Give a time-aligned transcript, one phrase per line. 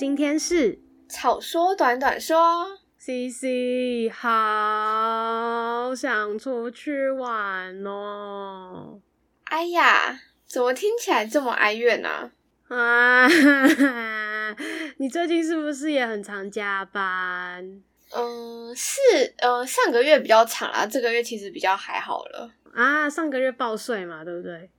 [0.00, 0.78] 今天是
[1.10, 2.66] 草说短短说
[2.98, 8.98] ，CC 好想出去玩哦。
[9.44, 12.30] 哎呀，怎么听起来这么哀怨呢？
[12.68, 13.28] 啊，
[14.96, 17.82] 你最近是不是也很常加班？
[18.16, 18.98] 嗯，是，
[19.36, 22.50] 呃，上个月比较长啦，这个月其实比较还好了。
[22.72, 24.70] 啊，上个月报税嘛，对不对？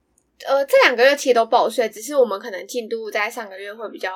[0.48, 4.10] 呃，这两个月其实都报税，只是我们可能进度在上个月会比较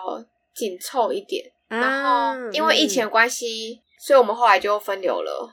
[0.56, 1.44] 紧凑一点。
[1.68, 5.52] 啊、然后因为疫情的关系，嗯、所以我们后来就分流了。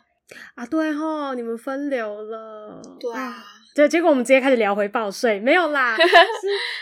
[0.55, 2.81] 啊，对吼，你们分流了。
[2.99, 3.44] 对啊，
[3.75, 5.95] 对，结果我们直接开始聊回报税，没有啦。
[5.97, 6.03] 是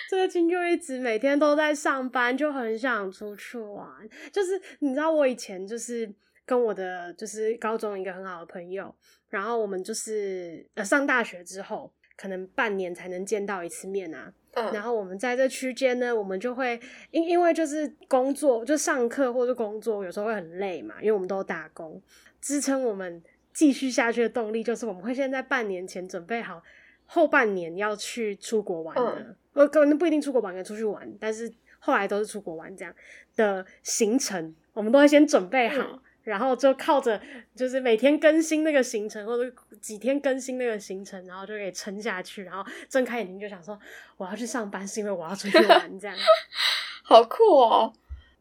[0.10, 3.88] 最近就一直每天都在上班，就很想出去玩。
[4.34, 6.14] 就是你知道，我以前就是
[6.46, 8.94] 跟我的就是高中一个很好的朋友，
[9.30, 11.92] 然后我们就是呃上大学之后。
[12.22, 16.80] 可能半年才能见到一次面啊，嗯，然后我们在这区间呢，我们就会
[17.10, 22.00] 因因为就是工作，就上课或者工作，有时候会很累嘛，因为我们都打工，
[22.40, 26.62] 支撑我们继续下去的动力就是我们会先在半年前准备好
[27.08, 32.94] 后半年要去出国玩的，呃、嗯，可能不一定出国玩，可以出去玩，但是后来都是出国玩这样
[33.36, 35.82] 的行程，我们都会先准备好。
[35.82, 37.20] 嗯然后就靠着，
[37.56, 42.44] 就是每天更新那个行程，或者几天更新那个行程，然后就可以撑下去。
[42.44, 43.80] 然后睁开眼睛就想说，
[44.18, 46.16] 我要去上班，是因为我要出去玩， 这样。
[47.04, 47.92] 好酷哦！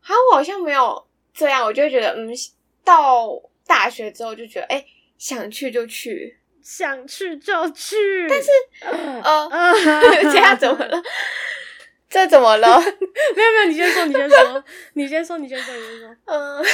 [0.01, 2.29] 好，我好像没有这样，我就会觉得，嗯，
[2.85, 3.31] 到
[3.67, 4.85] 大学之后就觉得，哎，
[5.19, 8.29] 想去就去，想去就去。
[8.29, 8.51] 但是，
[9.23, 9.73] 呃，呃
[10.31, 11.03] 这样怎么了？
[12.09, 12.79] 这怎么了？
[12.79, 14.65] 没有没有，你先说，你先说，
[14.95, 16.65] 你先说，你先说，你先说，嗯。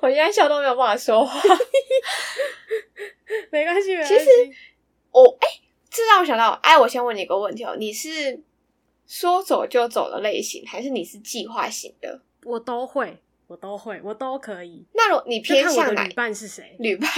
[0.00, 1.40] 我现在笑都没有办法说话，
[3.50, 4.18] 没关系，没关系。
[4.18, 4.30] 其实
[5.10, 5.46] 我哎，
[5.90, 8.40] 这让我想到，哎，我先问你一个问题哦，你是
[9.06, 12.20] 说走就走的类型，还是你是计划型的？
[12.44, 14.84] 我都会，我都会，我都可以。
[14.94, 16.04] 那如你偏向哪？
[16.04, 16.74] 旅伴是谁？
[16.78, 17.08] 旅伴，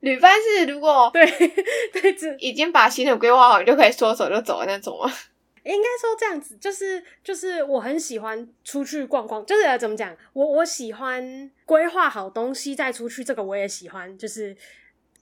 [0.00, 1.26] 旅伴是如果对
[1.92, 5.12] 对，已经把行程规划好，你就可以说走就走的那种吗？
[5.64, 14.56] 应该说这样子，就是就是我很喜欢出去逛逛，就是怎么讲，我我喜欢规划好东西再出去，这个我也喜欢，就是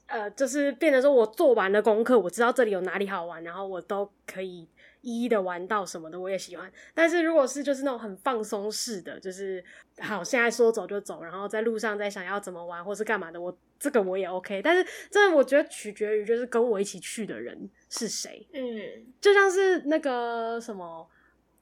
[0.07, 4.67] 呃，就是变成说我做完了功课，我知道这里有哪里好玩，然后我都可以。
[5.01, 9.63] 一一的玩到什么的我也喜欢，但是如果是就是那种很放松式的，就是
[9.99, 14.61] 好现在说走就走，然后在路上再想要怎么玩或是干嘛的，我这个我也 OK。
[14.61, 17.57] 但是这我觉得取决于就是跟我一起去的人
[17.89, 21.09] 是谁，嗯，就像是那个什么，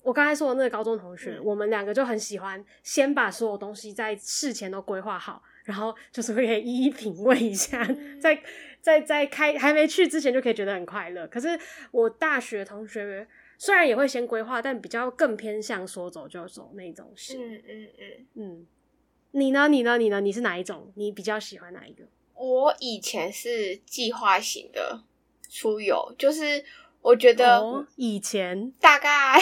[0.03, 8.43] 我刚才说的那个高中同学，嗯、我们两个就很喜欢先把所有东西在事前都规划好，然后就是会可以一一品味一下， 嗯、在。
[8.79, 11.27] 在在开还没去之前就可以觉得很快乐。
[11.27, 11.59] 可是
[11.91, 13.27] 我大学同学
[13.57, 17.37] 虽然也会先规划，但比较更偏向说走就走那种型。
[17.37, 18.67] 嗯嗯嗯嗯。
[19.31, 19.67] 你呢？
[19.67, 19.97] 你呢？
[19.97, 20.21] 你呢？
[20.21, 20.93] 你是哪一种？
[20.95, 22.05] 你比较喜欢哪一个？
[22.35, 25.03] 我以前是计划型的
[25.49, 26.63] 出游，就是
[27.01, 29.39] 我觉得、哦、以前大概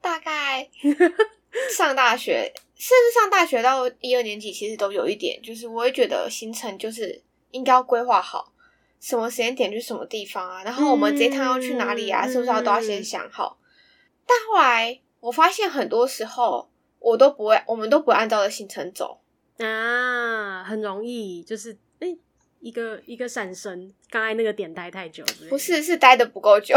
[0.00, 0.68] 大概
[1.76, 7.22] 上大学，甚至上大学到一二年级，其实都有一点，就是我会觉得行程就是。
[7.52, 8.50] 应该要规划好
[8.98, 12.24] 什么时间点去什么地方啊，然后我们这一趟要去哪里啊？
[12.24, 13.58] 嗯、是不是要都要先想好？
[13.60, 19.20] 嗯、但后来我发现很多时候我都不会，我们都不按照的行程走
[19.58, 22.18] 啊，很容易就是哎、欸，
[22.62, 25.50] 一个一个闪身，刚才那个点待太久是不是？
[25.50, 26.74] 不是，是待的不够久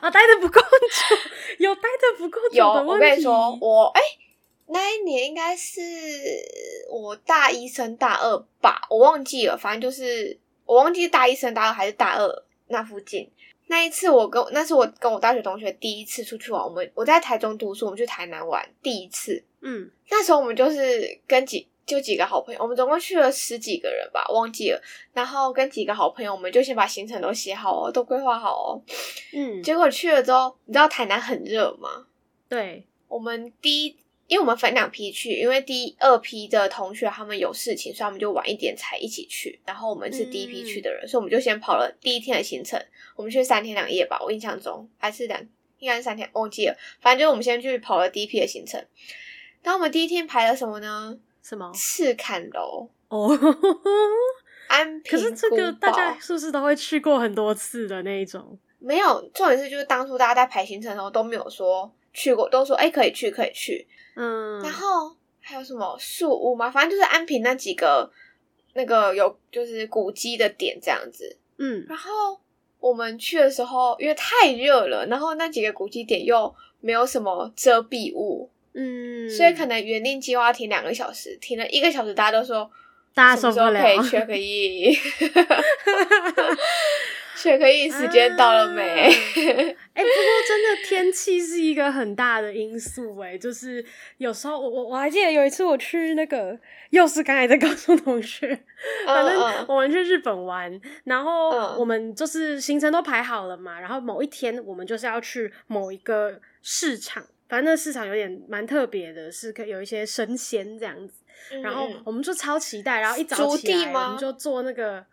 [0.00, 1.16] 啊，待的不够久，
[1.58, 4.00] 有 待的不够久 有，我跟你说，我哎。
[4.00, 4.06] 欸
[4.66, 5.78] 那一年应该是
[6.88, 13.30] 我大一升大二吧，我忘记了，反正就是我忘记大一升大二还是大二那附近。
[13.66, 19.44] 那一次我跟那是我跟我大学同学第一次出去玩，我们我在台中读书，我们去台南玩第一次。
[19.60, 24.82] 嗯，那时候我们就是跟几就几个好朋友，我们总共去了十几个人吧，忘记了。
[25.12, 28.82] 然后跟几个好朋友，我们就先把行程都写好哦，都规划好哦。
[29.32, 32.06] 嗯，结果去了之后，你知道台南很热吗？
[32.48, 33.96] 对，我们第一。
[34.26, 39.60] 因为我们分两批去，因为第二批的同学他们有事情，所以我们就晚一点才一起去。
[39.66, 42.82] 然后我们是第一批去的人，嗯、所以我们就先跑了第一天的行程。
[43.16, 45.38] 我们去三天两夜吧，我印象中还是两，
[45.78, 46.74] 应该是三天，忘记了。
[47.02, 48.82] 反正就是我们先去跑了第一批的行程。
[49.62, 51.18] 然后我们第一天排了什么呢？
[51.44, 51.70] 什么？
[51.74, 53.38] 赤坎楼哦，
[54.68, 55.12] 安平。
[55.12, 58.58] 可是这个大家是不是都会去过很多次的那一种？
[58.78, 63.86] 没有，重点是就是当初大家在排行程的时候都没有说去过，都说哎、欸、可以去可以去。
[64.16, 66.70] 嗯，然后还有什么树屋吗？
[66.70, 68.10] 反正就是安平那几个
[68.72, 71.36] 那个有就是古迹的点这样子。
[71.58, 72.40] 嗯，然后
[72.80, 78.82] 我们去的时候，因为太热了，然后那几个古迹点又没有什么遮蔽物，嗯，
[79.28, 82.70] 所以可能原定计划停两个小时，停了一个小时，大家都说
[83.14, 84.96] 大家受不了，可以缺个一。
[87.36, 88.80] 却可以，时间到了没？
[88.82, 89.10] 哎、啊。
[89.10, 89.14] 欸，
[89.92, 93.84] 不过真的天气是一个很大的因素哎，就是
[94.16, 98.58] 有时候我我我还记得有一次我去那个，又是刚才在告诉同学，
[99.04, 111.22] 反正我们去日本玩，然后我们就是行程都排好了嘛，然后某一天我们就是要去某一个市场，反正那市场有点蛮特别的，是可以有一些生鲜这样子，
[111.62, 115.04] 然后我们就超期待，然后一早起来我们就坐那个。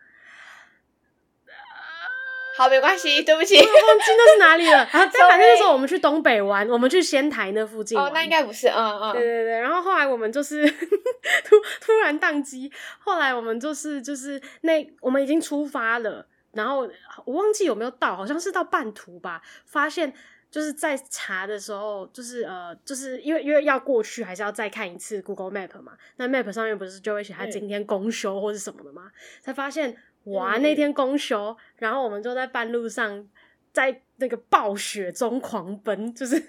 [2.54, 4.86] 好，没关系，对不起，我 忘记那是哪里了。
[4.92, 7.98] 然后但反正那时候我们去东北玩，我们去仙台那附近。
[7.98, 9.12] 哦，那应该不是，嗯嗯。
[9.14, 10.62] 对对对，然后后来我们就是
[11.44, 16.80] 突突然宕机，后来我们就是就是那我们已经出发了，然后
[17.24, 20.12] 我忘记有没有到，好像是到半途吧，发现
[20.52, 25.98] 就是在查的时候，就是呃，就是因为因为要过去，还是要再看一次 Google Map 嘛。
[26.16, 29.10] 那 Map 上面不是就会写他今天公休或是什么的吗？
[29.40, 29.96] 才发现。
[30.26, 30.56] 哇！
[30.58, 33.28] 那天公休，嗯，然后我们就在半路上，
[33.72, 36.40] 在那个暴雪中狂奔，就是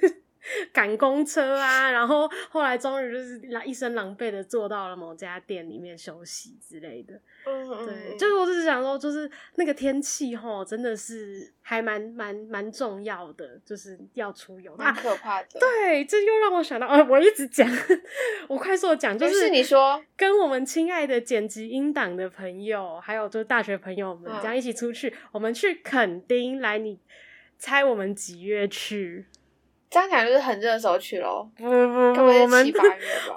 [0.73, 1.91] 赶公车啊。
[1.91, 7.13] 然后后来终于就是一身狼狈的坐到了某家店里面休息之类的。
[7.45, 15.59] 嗯，嗯，对，就是我只是想说，就是那个天气齁，真的是还蛮蛮蛮重要的，就是要出游，蛮可怕的。
[15.59, 17.69] 对，这又让我想到，呃，我一直讲，
[18.47, 26.97] 我快速的讲，就是，是你说跟我们亲爱的剪辑音档的朋友，还有就是大学朋友们，这样一起出去，嗯、我们去垦丁，来，你
[27.57, 29.25] 猜我们几月去？
[29.93, 31.47] 这样讲就是很热的时候去咯。
[31.55, 32.73] 不不不，我们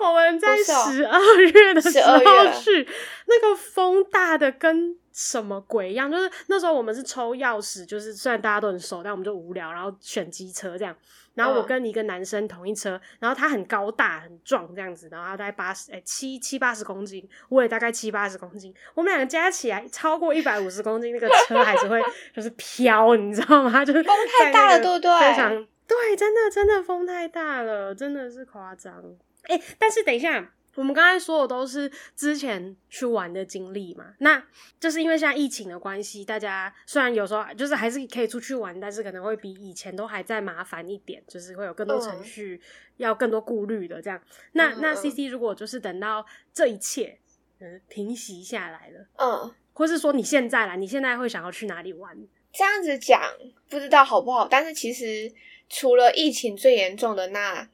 [0.00, 2.19] 我们在十二月的时候
[2.50, 2.88] 去，
[3.26, 6.11] 那个风大的跟什么鬼一样。
[6.11, 10.97] 就是那时候我们是抽钥匙，就是虽然大家都很熟，但我们就无聊，然后选机车这样。
[11.35, 22.02] 然后我跟一个男生同一车，然后他很高大很壮这样子，然后他大概八十哎七七八十公斤，我也大概七八十公斤，我们两个加起来超过一百五十公斤，那个车还是会
[22.35, 23.85] 就是飘，你知道吗？
[23.85, 25.20] 就是风太大了，对不对？
[25.20, 25.67] 非常。
[25.87, 29.17] 对，真的真的风太大了，真的是夸张。
[29.43, 34.43] 哎，但是等一下，我们刚才说的都是之前去玩的经历嘛，那
[34.81, 42.61] 就是因为现在疫情的关系，大家虽然有时候就是还是可以出去玩，但是可能会比以前都还在麻烦一点，就是会有更多程序，
[42.97, 44.21] 要更多顾虑的这样。
[44.53, 47.17] 那那 CC 如果就是等到这一切
[47.61, 52.19] 嗯平息下来了，嗯，或是说你现在啦，你现在会想要去哪里玩？
[52.53, 53.23] 这样子讲
[53.71, 55.33] 不知道好不好，但是其实。
[55.69, 57.69] 除了疫情最严重的那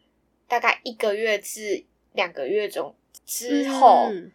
[0.48, 2.94] 大概一个月至两个月中
[3.26, 4.32] 之后，嗯，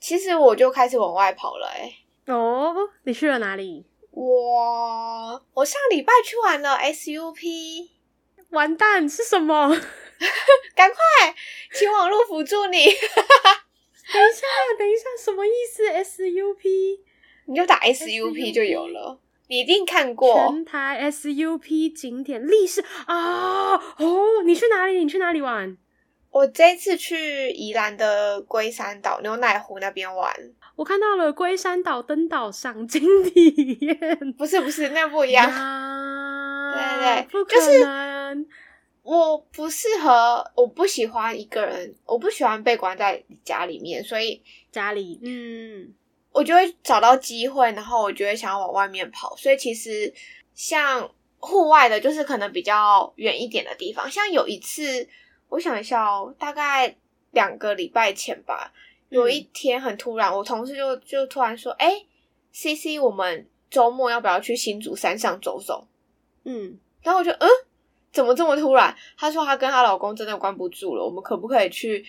[0.00, 1.80] 其实我就开始往外跑了，欸。
[2.26, 2.74] 哎，哦，
[3.04, 3.84] 你去了哪里？
[4.10, 7.88] 我我上礼拜去玩了 SUP，
[8.50, 9.68] 完蛋是什么？
[10.74, 11.34] 赶快，
[11.72, 12.84] 请网络辅助你。
[12.86, 14.46] 等一下，
[14.78, 17.00] 等一下，什么意思？SUP？
[17.46, 19.18] 你就打 SUP 就有了。
[19.48, 23.74] 你一定看过全台 SUP 景点历史啊！
[23.74, 24.98] 哦，你去哪里？
[24.98, 25.76] 你去哪里玩？
[26.30, 30.34] 我这次去宜兰的龟山岛牛奶湖那边玩。
[30.76, 35.48] 我看到了龟山岛登岛赏金体验，不是不是，那不一样。
[36.72, 38.36] 对对对，不可能。
[38.36, 38.46] 就是
[39.02, 44.42] 我不适合，我不喜欢一个人，我不喜欢被关在家里面，所以
[44.72, 45.94] 家里嗯。
[46.34, 49.36] 我就会找到机会，然后我就会想要往外面跑。
[49.36, 50.12] 所以其实
[50.52, 54.10] 像户外的，就是可能比较远一点的地方。
[54.10, 55.08] 像有一次，
[55.48, 56.96] 我想一下哦，大概
[57.30, 58.72] 两个礼拜前吧，
[59.10, 62.04] 有一天很突然，我同事就就突然说：“哎
[62.52, 65.86] ，CC，我们周末要不要去新竹山上走走？”
[66.42, 67.48] 嗯，然后我就嗯，
[68.10, 68.92] 怎么这么突然？
[69.16, 72.04] 她说她跟她老公真的关不住了，我们可不可以去？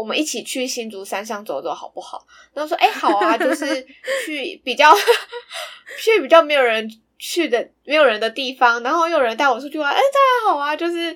[0.00, 2.26] 我们一起去新竹山上走走好不好？
[2.54, 3.86] 然后说：“哎、欸，好啊，就是
[4.24, 4.94] 去比较
[6.00, 9.92] 去比较没有人去的、没有人的地方，然后又有人带我出去玩。
[9.92, 11.14] 哎、欸，当然好啊，就是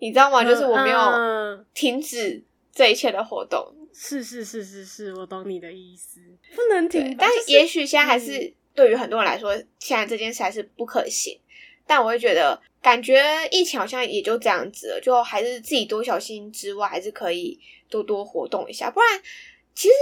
[0.00, 0.42] 你知道吗？
[0.42, 2.42] 就是我没有停止
[2.74, 3.64] 这一切的活动。
[3.94, 6.18] 是是是是是，我懂你的意思，
[6.56, 7.16] 不能停。
[7.16, 11.38] 但也许现在还是对于很多人来说，现在这件事还是不可行。
[11.86, 17.60] 但我会觉得，感觉疫情好像也就这样子了，就还是自己多小心之外，还是可以。”
[17.92, 19.22] 多多活动一下，不然
[19.74, 19.94] 其实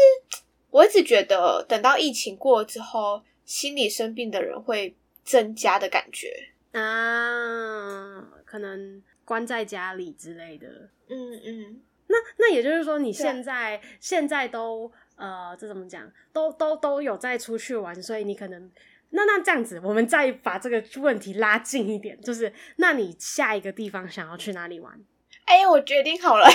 [0.71, 10.69] 我一直觉得，等到疫情过了之后，心理生病的人会增加的感觉啊，可能关在家里之类的。
[11.09, 16.09] 嗯嗯，那那也就是说，你现在现在都呃，这怎么讲？
[16.33, 18.71] 都都都有在出去玩，所以你可能
[19.11, 25.01] 那那这样子，我们再把这个问题拉近一点，就是那你下一个地方想要去哪里玩？
[25.47, 26.47] 哎、欸，我决定好了。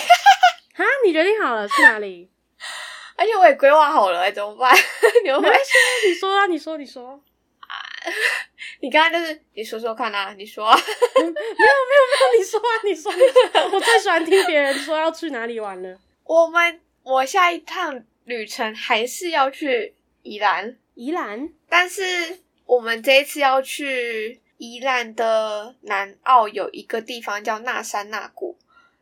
[0.76, 2.30] 哈，你决定好了去哪里？
[3.18, 4.76] 而且我也规划好了，怎么办？
[5.24, 5.40] 你会
[6.08, 7.12] 你说啊，你说，你说
[7.60, 7.74] 啊，
[8.82, 15.98] 你刚刚就是你说说看啊，你说、没有没有没有，你说啊，你说，你说，我最喜欢听别人说要去哪里玩了。
[16.26, 22.40] 我们我下一趟旅程还是要去宜兰，宜兰，但是。
[22.68, 28.58] 我们这一次要去宜兰的南澳，有一个地方叫那山那谷，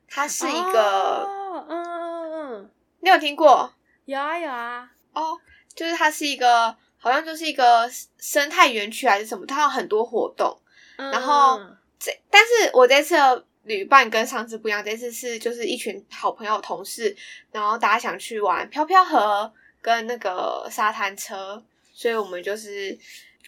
[0.05, 3.71] 它是一个，嗯嗯嗯，你有听过？
[4.05, 5.39] 有啊有啊，哦，
[5.75, 10.59] 就是它是一个，好像就是一个生态园区还是什么，它有很多活动。
[10.97, 11.59] 嗯、然后
[11.99, 17.15] 这，但是我这次的旅伴跟上次不一样，这次是就是一群好朋友同事，
[17.51, 22.97] 然后大家想去玩漂漂河跟那个沙滩车，所以我们就是。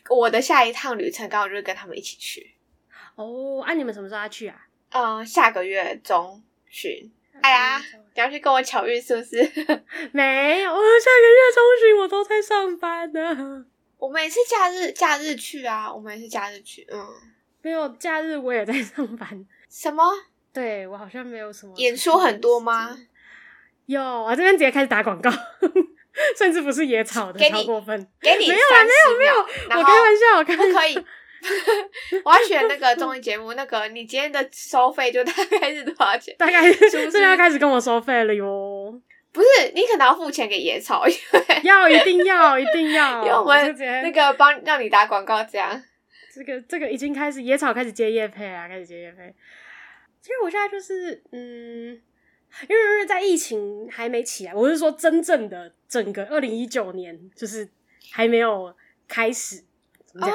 [0.07, 2.55] 我的下一趟旅程刚好就是跟他们一起去
[3.15, 3.59] 哦。
[3.65, 4.55] 啊，你们什么时候要去啊？
[4.91, 7.11] 嗯，下个月中旬。
[7.41, 7.81] 哎呀，
[8.15, 9.37] 你要去跟我巧遇是不是？
[10.11, 13.65] 没有，我下个月中旬我都在上班呢。
[13.97, 16.87] 我们也是假日假日去啊，我们也是假日去。
[16.91, 17.07] 嗯，
[17.61, 19.45] 没有假日我也在上班。
[19.69, 20.03] 什么？
[20.53, 22.97] 对，我好像没有什么演出很多吗？
[23.85, 25.29] 有我，这边直接开始打广告。
[26.37, 28.07] 甚至不是野草的，超过分。
[28.21, 29.35] 给你没有啊，没有没有，
[29.79, 30.73] 我开玩笑，我开玩笑。
[30.73, 31.05] 不可以。
[32.23, 36.35] 我要选那个综艺节目，那个你今天的收费就大概是多少钱？
[36.37, 39.01] 大概是不是要开始跟我收费了哟？
[39.31, 45.83] 不是，你可能要付钱给野草，因 为要一定要一定要，因为我们那个帮让你打广告这样。
[46.33, 49.33] 这个这个已经开始野草开始接业配啊，开始接业配。
[50.21, 52.01] 其实我现在就是嗯。
[52.69, 57.67] 因为因为在疫情还没起来，我是说真正的整个二零一九年就是
[58.13, 58.73] 还没有
[59.09, 59.57] 开始，
[60.05, 60.33] 怎么讲？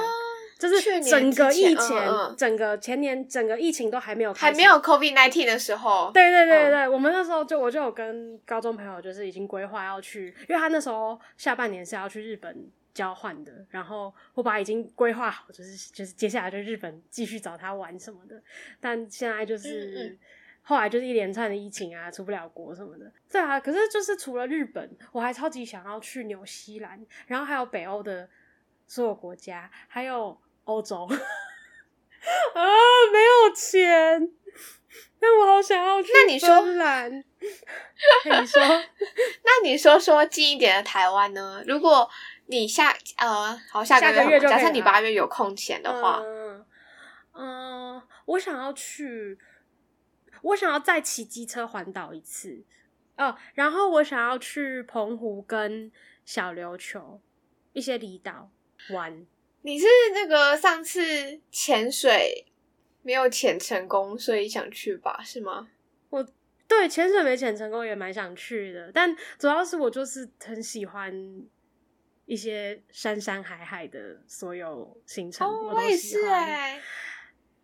[0.61, 1.99] 就是整个疫情，
[2.37, 6.11] 整个前年整个疫情都还没有还没有 COVID nineteen 的时候。
[6.12, 18.40] 对对对对，我们那时候就我就有跟高中朋友就是已经规划要去，因为他那时候下半年是要去日本交换的，然后我把已经规划好，就是就是接下来就日本继续找他玩什么的，
[18.79, 20.19] 但现在就是。
[20.62, 23.11] 后来就是一连串的疫情啊，出不了国什么的。
[23.33, 28.29] 对啊，可是就是除了日本，我还超级想要去纽西兰，然后还有北欧的
[28.87, 31.07] 所有国家，还有欧洲。
[32.55, 32.62] 啊，
[33.12, 34.31] 没有钱，
[35.19, 36.12] 但我好想要去。
[36.12, 41.62] 那你说， 你说，那你说说近一点的台湾呢？
[41.67, 42.09] 如果
[42.47, 46.67] 你下呃，好下个月，就假设你八月有空闲的话，嗯，
[47.35, 49.38] 嗯，我想要去。
[50.43, 52.64] 我想要再骑机车环岛一次，
[53.19, 55.93] 哦，然后我想要去澎湖跟
[56.25, 57.21] 小琉球
[57.75, 58.50] 一些离岛
[58.90, 59.26] 玩。
[59.62, 62.47] 你是那个上次潜水
[63.02, 65.21] 没有潜成功，所以想去吧？
[65.23, 65.69] 是吗？
[66.11, 66.26] 我
[66.67, 71.12] 对潜水没潜成功也蛮想去的，但主要是我就是很喜欢
[72.26, 76.75] 一些山山海海的所有行程，哦、我也是哎。
[76.75, 76.83] 欸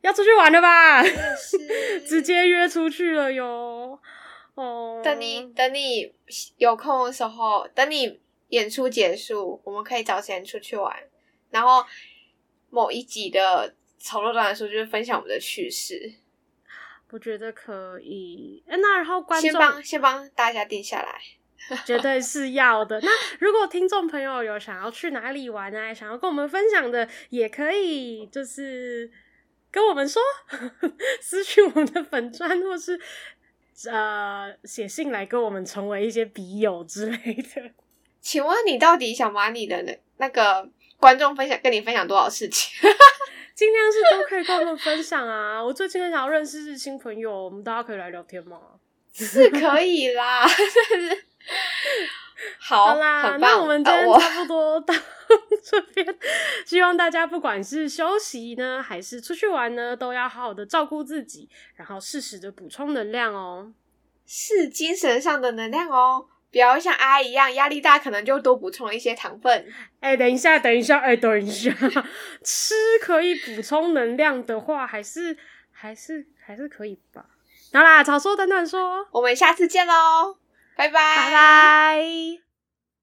[0.03, 1.03] 要出去玩了吧？
[1.35, 3.99] 是直接约出去了哟。
[4.55, 6.15] 哦，等你等你
[6.59, 10.95] 有空的时候，等你演出结束，我们可以找时间出去玩。
[11.51, 11.85] 然后
[12.71, 16.15] 某一集的潮流短说，就是分享我们的趣事。
[17.11, 18.63] 我觉得可以。
[18.67, 21.21] 那然后观众先帮先帮大家定下来，
[21.87, 23.01] 绝对是要的。
[23.01, 29.11] 那如果听众朋友有想要去哪里玩啊，想要跟我们分享的，也可以就是。
[29.69, 30.23] 跟我们说，
[31.21, 32.99] 私讯我们的粉专，或是
[33.91, 37.71] 呃写信来跟我们成为一些笔友之类的。
[38.23, 40.67] 请问你到底想把你的那那个
[40.99, 42.73] 观众分享跟你分享多少事情？
[43.55, 45.63] 尽量是都可以跟我们分享啊！
[45.65, 48.61] 我最近很想要认识新朋友，我们大家可以来聊天吗？
[49.15, 50.47] 是可以啦。
[52.61, 54.93] 好，好啦，那我们今天差不多到
[55.65, 56.07] 这边。
[56.67, 63.73] 希望大家不管是休息呢，还是出去玩呢，都要好好的照顾自己，然后适时的补充能量哦，
[64.27, 69.67] 是精神上的能量哦，不要像阿姨一样压力大，可能就多补充一些糖分。
[70.01, 71.71] 哎、欸，等一下，等一下，哎、欸，等一下，
[72.43, 75.37] 吃可以补充能量的话，还是
[75.73, 77.27] 还是还是可以吧？
[77.73, 80.39] 好啦，早说短短说，我们下次见喽。
[80.77, 82.46] 拜拜，拜拜。